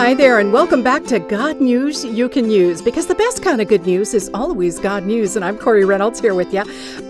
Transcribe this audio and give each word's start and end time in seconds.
Hi 0.00 0.14
there, 0.14 0.38
and 0.38 0.50
welcome 0.50 0.82
back 0.82 1.04
to 1.04 1.18
God 1.18 1.60
News 1.60 2.06
You 2.06 2.30
Can 2.30 2.50
Use 2.50 2.80
because 2.80 3.06
the 3.06 3.14
best 3.14 3.42
kind 3.42 3.60
of 3.60 3.68
good 3.68 3.84
news 3.84 4.14
is 4.14 4.30
always 4.32 4.78
God 4.78 5.04
News. 5.04 5.36
And 5.36 5.44
I'm 5.44 5.58
Corey 5.58 5.84
Reynolds 5.84 6.20
here 6.20 6.34
with 6.34 6.54
you. 6.54 6.62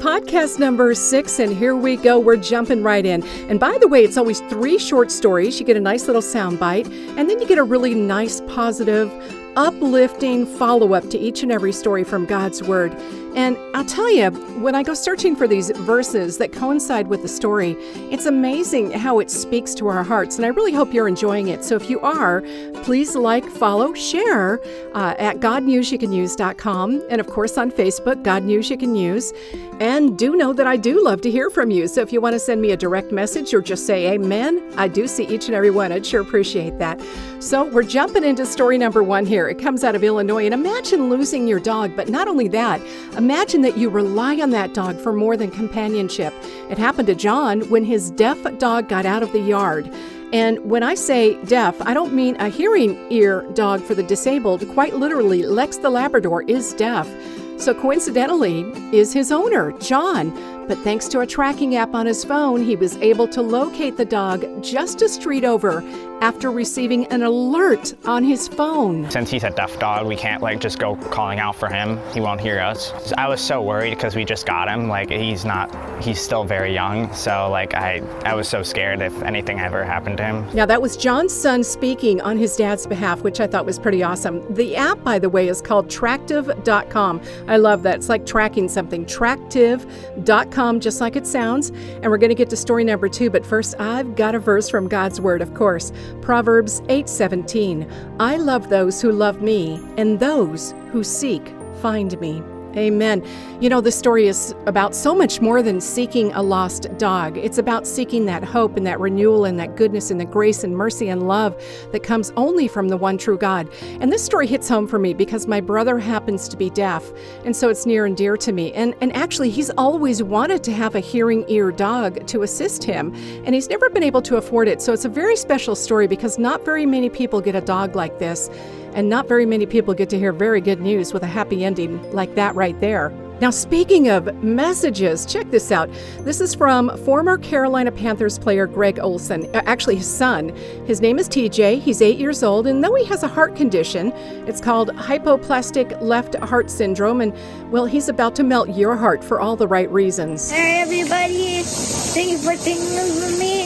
Podcast 0.02 0.58
number 0.58 0.92
six, 0.96 1.38
and 1.38 1.56
here 1.56 1.76
we 1.76 1.96
go. 1.96 2.18
We're 2.18 2.36
jumping 2.36 2.82
right 2.82 3.06
in. 3.06 3.22
And 3.48 3.60
by 3.60 3.78
the 3.80 3.86
way, 3.86 4.02
it's 4.02 4.16
always 4.16 4.40
three 4.40 4.76
short 4.76 5.12
stories. 5.12 5.60
You 5.60 5.66
get 5.66 5.76
a 5.76 5.80
nice 5.80 6.08
little 6.08 6.20
sound 6.20 6.58
bite, 6.58 6.88
and 6.88 7.30
then 7.30 7.38
you 7.38 7.46
get 7.46 7.58
a 7.58 7.62
really 7.62 7.94
nice, 7.94 8.40
positive, 8.48 9.08
uplifting 9.56 10.46
follow 10.46 10.94
up 10.94 11.08
to 11.10 11.18
each 11.18 11.42
and 11.42 11.52
every 11.52 11.72
story 11.72 12.04
from 12.04 12.26
God's 12.26 12.62
Word. 12.62 12.94
And 13.36 13.56
I'll 13.74 13.84
tell 13.84 14.10
you, 14.10 14.30
when 14.60 14.74
I 14.74 14.82
go 14.82 14.92
searching 14.92 15.36
for 15.36 15.46
these 15.46 15.70
verses 15.70 16.38
that 16.38 16.52
coincide 16.52 17.06
with 17.06 17.22
the 17.22 17.28
story, 17.28 17.76
it's 18.10 18.26
amazing 18.26 18.90
how 18.90 19.20
it 19.20 19.30
speaks 19.30 19.72
to 19.76 19.86
our 19.86 20.02
hearts. 20.02 20.36
And 20.36 20.44
I 20.44 20.48
really 20.48 20.72
hope 20.72 20.92
you're 20.92 21.06
enjoying 21.06 21.46
it. 21.46 21.62
So 21.64 21.76
if 21.76 21.88
you 21.88 22.00
are, 22.00 22.42
please 22.82 23.14
like, 23.14 23.44
follow, 23.44 23.94
share 23.94 24.60
uh, 24.94 25.14
at 25.18 25.38
GodNewsYouCanUse.com. 25.38 27.02
And 27.08 27.20
of 27.20 27.28
course 27.28 27.56
on 27.56 27.70
Facebook, 27.70 28.22
God 28.24 28.42
News 28.42 28.68
You 28.68 28.76
Can 28.76 28.96
Use. 28.96 29.32
And 29.78 30.18
do 30.18 30.36
know 30.36 30.52
that 30.52 30.66
I 30.66 30.76
do 30.76 31.02
love 31.02 31.20
to 31.22 31.30
hear 31.30 31.48
from 31.50 31.70
you. 31.70 31.86
So 31.86 32.02
if 32.02 32.12
you 32.12 32.20
want 32.20 32.34
to 32.34 32.40
send 32.40 32.60
me 32.60 32.72
a 32.72 32.76
direct 32.76 33.12
message 33.12 33.54
or 33.54 33.62
just 33.62 33.86
say 33.86 34.12
amen, 34.12 34.74
I 34.76 34.88
do 34.88 35.06
see 35.06 35.24
each 35.24 35.46
and 35.46 35.54
every 35.54 35.70
one. 35.70 35.92
I'd 35.92 36.04
sure 36.04 36.20
appreciate 36.20 36.78
that. 36.78 37.00
So 37.38 37.64
we're 37.64 37.84
jumping 37.84 38.24
into 38.24 38.44
story 38.44 38.76
number 38.76 39.02
one 39.02 39.24
here. 39.24 39.48
It 39.50 39.58
comes 39.58 39.84
out 39.84 39.94
of 39.94 40.02
Illinois. 40.02 40.44
And 40.44 40.54
imagine 40.54 41.10
losing 41.10 41.46
your 41.46 41.60
dog, 41.60 41.94
but 41.96 42.08
not 42.08 42.28
only 42.28 42.48
that, 42.48 42.80
Imagine 43.16 43.62
that 43.62 43.76
you 43.76 43.90
rely 43.90 44.40
on 44.40 44.50
that 44.50 44.72
dog 44.72 44.98
for 44.98 45.12
more 45.12 45.36
than 45.36 45.50
companionship. 45.50 46.32
It 46.70 46.78
happened 46.78 47.08
to 47.08 47.14
John 47.14 47.62
when 47.68 47.84
his 47.84 48.10
deaf 48.12 48.38
dog 48.58 48.88
got 48.88 49.04
out 49.04 49.22
of 49.22 49.32
the 49.32 49.40
yard. 49.40 49.92
And 50.32 50.58
when 50.70 50.84
I 50.84 50.94
say 50.94 51.42
deaf, 51.44 51.74
I 51.82 51.92
don't 51.92 52.14
mean 52.14 52.36
a 52.36 52.48
hearing 52.48 52.96
ear 53.10 53.42
dog 53.54 53.82
for 53.82 53.96
the 53.96 54.02
disabled. 54.04 54.66
Quite 54.74 54.94
literally, 54.94 55.42
Lex 55.42 55.78
the 55.78 55.90
Labrador 55.90 56.44
is 56.44 56.72
deaf. 56.74 57.08
So 57.56 57.74
coincidentally, 57.74 58.62
is 58.96 59.12
his 59.12 59.32
owner, 59.32 59.72
John. 59.72 60.30
But 60.68 60.78
thanks 60.78 61.08
to 61.08 61.20
a 61.20 61.26
tracking 61.26 61.74
app 61.74 61.94
on 61.94 62.06
his 62.06 62.24
phone, 62.24 62.62
he 62.62 62.76
was 62.76 62.96
able 62.98 63.26
to 63.28 63.42
locate 63.42 63.96
the 63.96 64.04
dog 64.04 64.62
just 64.62 65.02
a 65.02 65.08
street 65.08 65.44
over 65.44 65.82
after 66.20 66.50
receiving 66.50 67.06
an 67.06 67.22
alert 67.22 67.94
on 68.04 68.22
his 68.22 68.48
phone. 68.48 69.10
Since 69.10 69.30
he's 69.30 69.44
a 69.44 69.50
deaf 69.50 69.78
dog, 69.78 70.06
we 70.06 70.16
can't 70.16 70.42
like 70.42 70.60
just 70.60 70.78
go 70.78 70.96
calling 70.96 71.38
out 71.38 71.56
for 71.56 71.68
him. 71.68 71.98
He 72.12 72.20
won't 72.20 72.40
hear 72.40 72.60
us. 72.60 72.92
I 73.16 73.28
was 73.28 73.40
so 73.40 73.62
worried 73.62 73.90
because 73.90 74.14
we 74.14 74.24
just 74.24 74.46
got 74.46 74.68
him. 74.68 74.88
Like 74.88 75.10
he's 75.10 75.44
not, 75.44 75.74
he's 76.02 76.20
still 76.20 76.44
very 76.44 76.72
young. 76.72 77.12
So 77.14 77.48
like 77.50 77.74
I, 77.74 78.02
I 78.24 78.34
was 78.34 78.48
so 78.48 78.62
scared 78.62 79.00
if 79.00 79.22
anything 79.22 79.60
ever 79.60 79.84
happened 79.84 80.18
to 80.18 80.24
him. 80.24 80.54
Now 80.54 80.66
that 80.66 80.80
was 80.80 80.96
John's 80.96 81.32
son 81.34 81.64
speaking 81.64 82.20
on 82.20 82.36
his 82.36 82.56
dad's 82.56 82.86
behalf, 82.86 83.22
which 83.22 83.40
I 83.40 83.46
thought 83.46 83.66
was 83.66 83.78
pretty 83.78 84.02
awesome. 84.02 84.42
The 84.54 84.76
app, 84.76 85.02
by 85.02 85.18
the 85.18 85.28
way, 85.28 85.48
is 85.48 85.62
called 85.62 85.88
Tractive.com. 85.90 87.20
I 87.48 87.56
love 87.56 87.82
that. 87.84 87.96
It's 87.96 88.08
like 88.08 88.26
tracking 88.26 88.68
something. 88.68 89.06
Tractive.com, 89.06 90.80
just 90.80 91.00
like 91.00 91.16
it 91.16 91.26
sounds. 91.26 91.70
And 91.70 92.06
we're 92.06 92.18
going 92.18 92.30
to 92.30 92.34
get 92.34 92.50
to 92.50 92.56
story 92.56 92.84
number 92.84 93.08
two. 93.08 93.30
But 93.30 93.44
first, 93.44 93.74
I've 93.80 94.16
got 94.16 94.34
a 94.34 94.38
verse 94.38 94.68
from 94.68 94.88
God's 94.88 95.20
Word, 95.20 95.42
of 95.42 95.54
course. 95.54 95.92
Proverbs 96.20 96.80
8:17 96.88 97.86
I 98.18 98.36
love 98.36 98.68
those 98.68 99.00
who 99.00 99.12
love 99.12 99.40
me 99.42 99.80
and 99.96 100.20
those 100.20 100.74
who 100.92 101.02
seek 101.02 101.54
find 101.80 102.18
me. 102.20 102.42
Amen. 102.76 103.24
You 103.60 103.68
know, 103.68 103.80
the 103.80 103.90
story 103.90 104.28
is 104.28 104.54
about 104.66 104.94
so 104.94 105.14
much 105.14 105.40
more 105.40 105.60
than 105.60 105.80
seeking 105.80 106.32
a 106.32 106.42
lost 106.42 106.86
dog. 106.98 107.36
It's 107.36 107.58
about 107.58 107.86
seeking 107.86 108.26
that 108.26 108.44
hope 108.44 108.76
and 108.76 108.86
that 108.86 109.00
renewal 109.00 109.44
and 109.44 109.58
that 109.58 109.76
goodness 109.76 110.10
and 110.10 110.20
the 110.20 110.24
grace 110.24 110.62
and 110.62 110.76
mercy 110.76 111.08
and 111.08 111.26
love 111.26 111.60
that 111.90 112.04
comes 112.04 112.32
only 112.36 112.68
from 112.68 112.88
the 112.88 112.96
one 112.96 113.18
true 113.18 113.36
God. 113.36 113.68
And 114.00 114.12
this 114.12 114.24
story 114.24 114.46
hits 114.46 114.68
home 114.68 114.86
for 114.86 114.98
me 114.98 115.14
because 115.14 115.48
my 115.48 115.60
brother 115.60 115.98
happens 115.98 116.48
to 116.48 116.56
be 116.56 116.70
deaf, 116.70 117.10
and 117.44 117.54
so 117.54 117.68
it's 117.68 117.86
near 117.86 118.06
and 118.06 118.16
dear 118.16 118.36
to 118.36 118.52
me. 118.52 118.72
And 118.72 118.94
and 119.00 119.14
actually, 119.16 119.50
he's 119.50 119.70
always 119.70 120.22
wanted 120.22 120.62
to 120.64 120.72
have 120.72 120.94
a 120.94 121.00
hearing 121.00 121.44
ear 121.48 121.72
dog 121.72 122.26
to 122.28 122.42
assist 122.42 122.84
him, 122.84 123.12
and 123.44 123.54
he's 123.54 123.68
never 123.68 123.90
been 123.90 124.04
able 124.04 124.22
to 124.22 124.36
afford 124.36 124.68
it. 124.68 124.80
So 124.80 124.92
it's 124.92 125.04
a 125.04 125.08
very 125.08 125.36
special 125.36 125.74
story 125.74 126.06
because 126.06 126.38
not 126.38 126.64
very 126.64 126.86
many 126.86 127.10
people 127.10 127.40
get 127.40 127.56
a 127.56 127.60
dog 127.60 127.96
like 127.96 128.18
this. 128.18 128.48
And 128.94 129.08
not 129.08 129.28
very 129.28 129.46
many 129.46 129.66
people 129.66 129.94
get 129.94 130.10
to 130.10 130.18
hear 130.18 130.32
very 130.32 130.60
good 130.60 130.80
news 130.80 131.12
with 131.12 131.22
a 131.22 131.26
happy 131.28 131.64
ending 131.64 132.00
like 132.12 132.34
that 132.34 132.54
right 132.54 132.78
there. 132.80 133.12
Now, 133.40 133.48
speaking 133.48 134.10
of 134.10 134.44
messages, 134.44 135.24
check 135.24 135.50
this 135.50 135.72
out. 135.72 135.88
This 136.18 136.42
is 136.42 136.54
from 136.54 136.94
former 137.06 137.38
Carolina 137.38 137.90
Panthers 137.90 138.38
player 138.38 138.66
Greg 138.66 138.98
Olsen, 138.98 139.46
uh, 139.56 139.62
actually, 139.64 139.96
his 139.96 140.06
son. 140.06 140.50
His 140.86 141.00
name 141.00 141.18
is 141.18 141.26
TJ. 141.26 141.80
He's 141.80 142.02
eight 142.02 142.18
years 142.18 142.42
old, 142.42 142.66
and 142.66 142.84
though 142.84 142.94
he 142.94 143.04
has 143.06 143.22
a 143.22 143.28
heart 143.28 143.56
condition, 143.56 144.12
it's 144.46 144.60
called 144.60 144.90
hypoplastic 144.90 145.98
left 146.02 146.34
heart 146.34 146.70
syndrome. 146.70 147.22
And, 147.22 147.32
well, 147.72 147.86
he's 147.86 148.10
about 148.10 148.36
to 148.36 148.42
melt 148.42 148.76
your 148.76 148.94
heart 148.94 149.24
for 149.24 149.40
all 149.40 149.56
the 149.56 149.68
right 149.68 149.90
reasons. 149.90 150.50
Hey, 150.50 150.82
everybody. 150.82 151.62
Thank 151.62 152.32
you 152.32 152.38
for 152.38 152.56
thinking 152.56 152.98
of 152.98 153.38
me. 153.38 153.64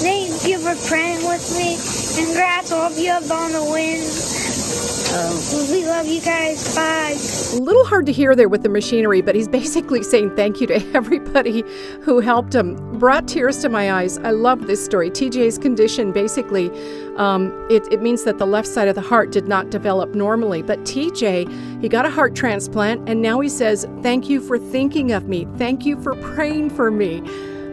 Thank 0.00 0.46
you 0.46 0.58
for 0.58 0.88
praying 0.88 1.26
with 1.28 1.54
me. 1.58 1.76
Congrats, 2.24 2.72
all 2.72 2.90
of 2.90 2.98
you 2.98 3.10
up 3.10 3.30
on 3.30 3.52
the 3.52 3.62
win. 3.70 4.49
Oh, 5.12 5.68
we 5.72 5.84
love 5.86 6.06
you 6.06 6.20
guys. 6.20 6.74
Bye. 6.74 7.16
A 7.58 7.60
little 7.60 7.84
hard 7.84 8.06
to 8.06 8.12
hear 8.12 8.36
there 8.36 8.48
with 8.48 8.62
the 8.62 8.68
machinery, 8.68 9.20
but 9.22 9.34
he's 9.34 9.48
basically 9.60 10.04
saying 10.04 10.36
thank 10.36 10.60
you 10.60 10.68
to 10.68 10.74
everybody 10.94 11.64
who 12.02 12.20
helped 12.20 12.54
him. 12.54 12.76
Brought 12.98 13.26
tears 13.26 13.58
to 13.62 13.68
my 13.68 13.92
eyes. 13.92 14.18
I 14.18 14.30
love 14.30 14.68
this 14.68 14.84
story. 14.84 15.10
TJ's 15.10 15.58
condition 15.58 16.12
basically, 16.12 16.70
um, 17.16 17.66
it, 17.70 17.92
it 17.92 18.00
means 18.00 18.22
that 18.24 18.38
the 18.38 18.46
left 18.46 18.68
side 18.68 18.86
of 18.86 18.94
the 18.94 19.00
heart 19.00 19.32
did 19.32 19.48
not 19.48 19.70
develop 19.70 20.14
normally. 20.14 20.62
But 20.62 20.78
TJ, 20.80 21.80
he 21.80 21.88
got 21.88 22.06
a 22.06 22.10
heart 22.10 22.36
transplant, 22.36 23.08
and 23.08 23.20
now 23.20 23.40
he 23.40 23.48
says, 23.48 23.88
Thank 24.02 24.28
you 24.28 24.40
for 24.40 24.58
thinking 24.58 25.10
of 25.10 25.28
me. 25.28 25.46
Thank 25.56 25.84
you 25.84 26.00
for 26.00 26.14
praying 26.14 26.70
for 26.70 26.90
me. 26.90 27.20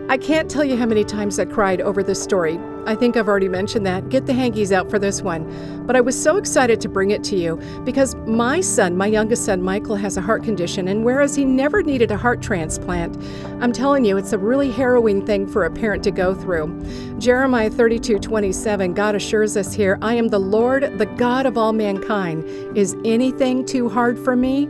I 0.10 0.18
can't 0.18 0.50
tell 0.50 0.64
you 0.64 0.78
how 0.78 0.86
many 0.86 1.04
times 1.04 1.38
I 1.38 1.44
cried 1.44 1.82
over 1.82 2.02
this 2.02 2.24
story. 2.24 2.58
I 2.86 2.96
think 2.96 3.18
I've 3.18 3.28
already 3.28 3.50
mentioned 3.50 3.86
that. 3.88 4.08
Get 4.08 4.26
the 4.26 4.32
hankies 4.32 4.72
out 4.72 4.90
for 4.90 4.98
this 4.98 5.22
one. 5.22 5.86
But 5.86 5.98
I 5.98 6.02
was 6.02 6.18
so 6.22 6.38
excited 6.38 6.80
to 6.80 6.88
bring 6.88 7.12
it 7.12 7.26
to 7.26 7.36
you 7.36 7.58
because 7.84 8.16
my 8.26 8.62
son, 8.62 8.96
my 8.96 9.08
youngest 9.08 9.44
son, 9.44 9.62
Michael, 9.62 9.98
has 9.98 10.16
a 10.16 10.22
heart 10.22 10.46
condition, 10.46 10.88
and 10.88 11.04
whereas 11.04 11.36
he 11.36 11.44
never 11.44 11.84
needed 11.84 12.10
a 12.10 12.16
heart 12.16 12.42
transplant, 12.42 13.18
I'm 13.62 13.74
telling 13.74 14.06
you, 14.06 14.16
it's 14.16 14.32
a 14.32 14.38
really 14.38 14.72
harrowing 14.72 15.26
thing 15.26 15.46
for 15.46 15.66
a 15.66 15.72
parent 15.72 16.06
to 16.06 16.12
go 16.12 16.34
through. 16.34 16.70
Jeremiah 17.20 17.70
32 17.70 18.20
27, 18.20 18.94
God 18.94 19.14
assures 19.14 19.58
us 19.58 19.74
here, 19.74 19.98
I 20.02 20.14
am 20.14 20.30
the 20.30 20.40
Lord, 20.40 20.98
the 20.98 21.06
God 21.06 21.46
of 21.46 21.58
all 21.58 21.74
mankind. 21.74 22.46
Is 22.78 22.96
anything 23.04 23.66
too 23.66 23.90
hard 23.90 24.18
for 24.18 24.38
me? 24.38 24.70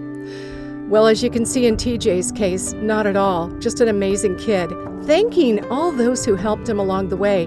Well, 0.89 1.07
as 1.07 1.21
you 1.21 1.29
can 1.29 1.45
see 1.45 1.65
in 1.65 1.75
TJ's 1.75 2.31
case, 2.31 2.71
not 2.71 3.05
at 3.05 3.17
all. 3.17 3.49
Just 3.59 3.81
an 3.81 3.89
amazing 3.89 4.37
kid. 4.37 4.69
Thanking 5.03 5.65
all 5.65 5.91
those 5.91 6.23
who 6.23 6.35
helped 6.35 6.69
him 6.69 6.79
along 6.79 7.09
the 7.09 7.17
way. 7.17 7.43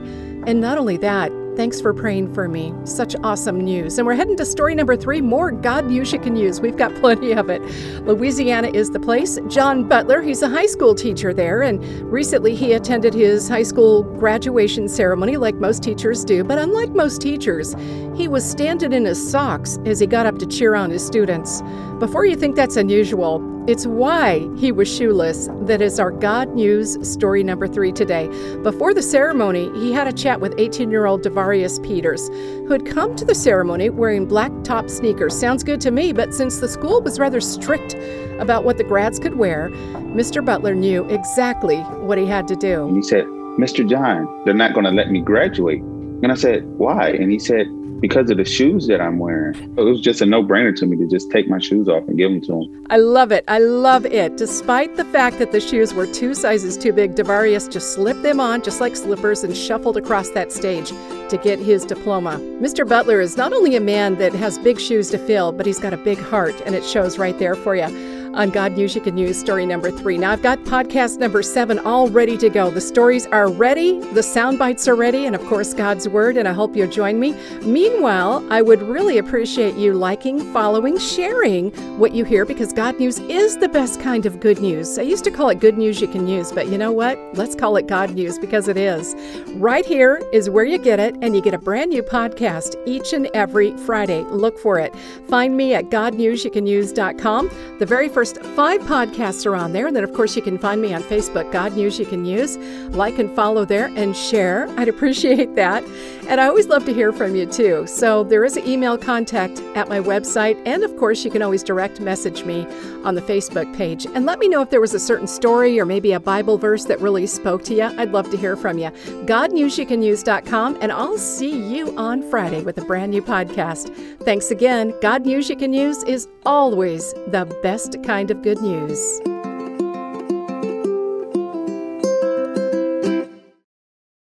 And 0.46 0.60
not 0.60 0.76
only 0.76 0.98
that, 0.98 1.32
thanks 1.60 1.78
for 1.78 1.92
praying 1.92 2.32
for 2.32 2.48
me. 2.48 2.72
Such 2.84 3.14
awesome 3.22 3.60
news. 3.60 3.98
And 3.98 4.06
we're 4.06 4.14
heading 4.14 4.34
to 4.38 4.46
story 4.46 4.74
number 4.74 4.96
three 4.96 5.20
more 5.20 5.50
God 5.50 5.84
news 5.84 6.10
you 6.10 6.18
can 6.18 6.34
use. 6.34 6.58
We've 6.58 6.74
got 6.74 6.94
plenty 6.94 7.32
of 7.32 7.50
it. 7.50 7.60
Louisiana 8.06 8.68
is 8.68 8.90
the 8.92 8.98
place. 8.98 9.38
John 9.46 9.86
Butler, 9.86 10.22
he's 10.22 10.40
a 10.40 10.48
high 10.48 10.64
school 10.64 10.94
teacher 10.94 11.34
there, 11.34 11.60
and 11.60 11.84
recently 12.10 12.56
he 12.56 12.72
attended 12.72 13.12
his 13.12 13.46
high 13.46 13.62
school 13.62 14.04
graduation 14.04 14.88
ceremony 14.88 15.36
like 15.36 15.56
most 15.56 15.82
teachers 15.82 16.24
do. 16.24 16.42
But 16.42 16.56
unlike 16.56 16.92
most 16.92 17.20
teachers, 17.20 17.74
he 18.14 18.26
was 18.26 18.42
standing 18.42 18.94
in 18.94 19.04
his 19.04 19.30
socks 19.30 19.78
as 19.84 20.00
he 20.00 20.06
got 20.06 20.24
up 20.24 20.38
to 20.38 20.46
cheer 20.46 20.74
on 20.74 20.88
his 20.88 21.04
students. 21.04 21.60
Before 21.98 22.24
you 22.24 22.36
think 22.36 22.56
that's 22.56 22.76
unusual, 22.76 23.38
it's 23.66 23.86
why 23.86 24.48
he 24.56 24.72
was 24.72 24.88
shoeless 24.88 25.48
that 25.62 25.82
is 25.82 26.00
our 26.00 26.10
God 26.10 26.54
News 26.54 26.96
story 27.08 27.42
number 27.44 27.68
three 27.68 27.92
today. 27.92 28.26
Before 28.62 28.94
the 28.94 29.02
ceremony, 29.02 29.70
he 29.78 29.92
had 29.92 30.06
a 30.06 30.12
chat 30.12 30.40
with 30.40 30.54
18 30.56 30.90
year 30.90 31.04
old 31.06 31.22
Devarius 31.22 31.82
Peters, 31.84 32.28
who 32.28 32.72
had 32.72 32.86
come 32.86 33.14
to 33.16 33.24
the 33.24 33.34
ceremony 33.34 33.90
wearing 33.90 34.26
black 34.26 34.50
top 34.64 34.88
sneakers. 34.88 35.38
Sounds 35.38 35.62
good 35.62 35.80
to 35.82 35.90
me, 35.90 36.12
but 36.12 36.32
since 36.34 36.58
the 36.58 36.68
school 36.68 37.02
was 37.02 37.18
rather 37.18 37.40
strict 37.40 37.94
about 38.38 38.64
what 38.64 38.78
the 38.78 38.84
grads 38.84 39.18
could 39.18 39.36
wear, 39.36 39.68
Mr. 40.14 40.44
Butler 40.44 40.74
knew 40.74 41.04
exactly 41.10 41.80
what 42.00 42.16
he 42.16 42.26
had 42.26 42.48
to 42.48 42.56
do. 42.56 42.86
And 42.86 42.96
he 42.96 43.02
said, 43.02 43.26
Mr. 43.58 43.88
John, 43.88 44.26
they're 44.46 44.54
not 44.54 44.72
going 44.72 44.84
to 44.84 44.90
let 44.90 45.10
me 45.10 45.20
graduate. 45.20 45.82
And 45.82 46.32
I 46.32 46.34
said, 46.34 46.64
Why? 46.78 47.10
And 47.10 47.30
he 47.30 47.38
said, 47.38 47.66
because 48.00 48.30
of 48.30 48.38
the 48.38 48.44
shoes 48.44 48.86
that 48.86 49.00
I'm 49.00 49.18
wearing. 49.18 49.54
It 49.76 49.82
was 49.82 50.00
just 50.00 50.20
a 50.20 50.26
no 50.26 50.42
brainer 50.42 50.74
to 50.76 50.86
me 50.86 50.96
to 50.96 51.06
just 51.06 51.30
take 51.30 51.48
my 51.48 51.58
shoes 51.58 51.88
off 51.88 52.06
and 52.08 52.16
give 52.16 52.30
them 52.30 52.40
to 52.42 52.62
him. 52.62 52.86
I 52.90 52.96
love 52.96 53.30
it. 53.30 53.44
I 53.46 53.58
love 53.58 54.06
it. 54.06 54.36
Despite 54.36 54.96
the 54.96 55.04
fact 55.04 55.38
that 55.38 55.52
the 55.52 55.60
shoes 55.60 55.94
were 55.94 56.06
two 56.06 56.34
sizes 56.34 56.76
too 56.76 56.92
big, 56.92 57.14
Devarius 57.14 57.70
just 57.70 57.92
slipped 57.92 58.22
them 58.22 58.40
on 58.40 58.62
just 58.62 58.80
like 58.80 58.96
slippers 58.96 59.44
and 59.44 59.56
shuffled 59.56 59.96
across 59.96 60.30
that 60.30 60.50
stage 60.52 60.88
to 60.88 61.38
get 61.42 61.58
his 61.58 61.84
diploma. 61.84 62.38
Mr. 62.60 62.88
Butler 62.88 63.20
is 63.20 63.36
not 63.36 63.52
only 63.52 63.76
a 63.76 63.80
man 63.80 64.16
that 64.16 64.32
has 64.32 64.58
big 64.58 64.80
shoes 64.80 65.10
to 65.10 65.18
fill, 65.18 65.52
but 65.52 65.66
he's 65.66 65.78
got 65.78 65.92
a 65.92 65.96
big 65.98 66.18
heart, 66.18 66.60
and 66.66 66.74
it 66.74 66.84
shows 66.84 67.18
right 67.18 67.38
there 67.38 67.54
for 67.54 67.76
you. 67.76 68.09
On 68.34 68.50
God 68.50 68.72
News 68.72 68.94
You 68.94 69.00
Can 69.00 69.16
Use 69.16 69.38
story 69.38 69.66
number 69.66 69.90
three. 69.90 70.18
Now, 70.18 70.30
I've 70.32 70.42
got 70.42 70.58
podcast 70.60 71.18
number 71.18 71.42
seven 71.42 71.78
all 71.78 72.08
ready 72.08 72.36
to 72.38 72.48
go. 72.48 72.70
The 72.70 72.80
stories 72.80 73.26
are 73.26 73.50
ready, 73.50 74.00
the 74.12 74.22
sound 74.22 74.58
bites 74.58 74.86
are 74.88 74.94
ready, 74.94 75.26
and 75.26 75.34
of 75.34 75.44
course, 75.46 75.74
God's 75.74 76.08
Word, 76.08 76.36
and 76.36 76.46
I 76.46 76.52
hope 76.52 76.76
you'll 76.76 76.90
join 76.90 77.18
me. 77.18 77.34
Meanwhile, 77.62 78.46
I 78.50 78.62
would 78.62 78.82
really 78.82 79.18
appreciate 79.18 79.76
you 79.76 79.94
liking, 79.94 80.52
following, 80.52 80.98
sharing 80.98 81.70
what 81.98 82.12
you 82.12 82.24
hear 82.24 82.44
because 82.44 82.72
God 82.72 82.98
News 82.98 83.18
is 83.20 83.56
the 83.58 83.68
best 83.68 84.00
kind 84.00 84.26
of 84.26 84.40
good 84.40 84.60
news. 84.60 84.98
I 84.98 85.02
used 85.02 85.24
to 85.24 85.30
call 85.30 85.48
it 85.48 85.60
good 85.60 85.76
news 85.76 86.00
you 86.00 86.08
can 86.08 86.26
use, 86.26 86.52
but 86.52 86.68
you 86.68 86.78
know 86.78 86.92
what? 86.92 87.18
Let's 87.34 87.54
call 87.54 87.76
it 87.76 87.86
God 87.86 88.14
News 88.14 88.38
because 88.38 88.68
it 88.68 88.76
is. 88.76 89.14
Right 89.54 89.84
here 89.84 90.22
is 90.32 90.48
where 90.50 90.64
you 90.64 90.78
get 90.78 91.00
it, 91.00 91.16
and 91.22 91.34
you 91.34 91.42
get 91.42 91.54
a 91.54 91.58
brand 91.58 91.90
new 91.90 92.02
podcast 92.02 92.76
each 92.86 93.12
and 93.12 93.28
every 93.34 93.76
Friday. 93.78 94.22
Look 94.24 94.58
for 94.58 94.78
it. 94.78 94.94
Find 95.28 95.56
me 95.56 95.74
at 95.74 95.86
godnewsyoucanuse.com. 95.86 97.50
The 97.78 97.86
very 97.86 98.08
first 98.20 98.42
five 98.54 98.82
podcasts 98.82 99.46
are 99.46 99.56
on 99.56 99.72
there. 99.72 99.86
And 99.86 99.96
then, 99.96 100.04
of 100.04 100.12
course, 100.12 100.36
you 100.36 100.42
can 100.42 100.58
find 100.58 100.82
me 100.82 100.92
on 100.92 101.02
Facebook, 101.04 101.50
God 101.52 101.74
News 101.74 101.98
You 101.98 102.04
Can 102.04 102.26
Use. 102.26 102.58
Like 102.94 103.18
and 103.18 103.34
follow 103.34 103.64
there 103.64 103.86
and 103.96 104.14
share. 104.14 104.68
I'd 104.78 104.88
appreciate 104.88 105.54
that. 105.54 105.82
And 106.30 106.40
I 106.40 106.46
always 106.46 106.68
love 106.68 106.84
to 106.84 106.94
hear 106.94 107.12
from 107.12 107.34
you 107.34 107.44
too. 107.44 107.88
So 107.88 108.22
there 108.22 108.44
is 108.44 108.56
an 108.56 108.64
email 108.64 108.96
contact 108.96 109.58
at 109.74 109.88
my 109.88 109.98
website. 109.98 110.62
And 110.64 110.84
of 110.84 110.96
course, 110.96 111.24
you 111.24 111.30
can 111.30 111.42
always 111.42 111.64
direct 111.64 112.00
message 112.00 112.44
me 112.44 112.68
on 113.02 113.16
the 113.16 113.20
Facebook 113.20 113.76
page. 113.76 114.06
And 114.06 114.26
let 114.26 114.38
me 114.38 114.48
know 114.48 114.62
if 114.62 114.70
there 114.70 114.80
was 114.80 114.94
a 114.94 115.00
certain 115.00 115.26
story 115.26 115.80
or 115.80 115.84
maybe 115.84 116.12
a 116.12 116.20
Bible 116.20 116.56
verse 116.56 116.84
that 116.84 117.00
really 117.00 117.26
spoke 117.26 117.64
to 117.64 117.74
you. 117.74 117.82
I'd 117.82 118.12
love 118.12 118.30
to 118.30 118.36
hear 118.36 118.54
from 118.54 118.78
you. 118.78 118.90
GodNewsYouCanUse.com. 119.26 120.78
And 120.80 120.92
I'll 120.92 121.18
see 121.18 121.74
you 121.74 121.96
on 121.98 122.22
Friday 122.30 122.62
with 122.62 122.78
a 122.78 122.84
brand 122.84 123.10
new 123.10 123.22
podcast. 123.22 123.92
Thanks 124.20 124.52
again. 124.52 124.94
God 125.02 125.26
News 125.26 125.50
You 125.50 125.56
Can 125.56 125.72
Use 125.72 126.04
is 126.04 126.28
always 126.46 127.12
the 127.26 127.44
best 127.60 127.96
kind 128.04 128.30
of 128.30 128.40
good 128.42 128.62
news. 128.62 129.20